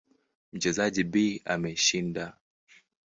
Mchezaji 0.53 1.03
B 1.03 1.41
ameshinda. 1.45 2.37